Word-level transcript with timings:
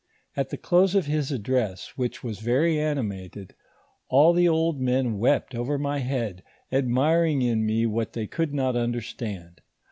At 0.35 0.49
the 0.49 0.57
close 0.57 0.95
of 0.95 1.05
his 1.05 1.31
address, 1.31 1.89
which 1.95 2.23
was 2.23 2.39
very 2.39 2.79
animated, 2.79 3.53
all 4.09 4.33
the 4.33 4.47
old 4.47 4.79
men 4.81 5.19
wept 5.19 5.53
over 5.53 5.77
my 5.77 5.99
head, 5.99 6.41
admiring 6.71 7.43
in 7.43 7.67
me 7.67 7.85
what 7.85 8.13
they 8.13 8.25
could 8.25 8.51
not 8.51 8.75
understand. 8.75 9.61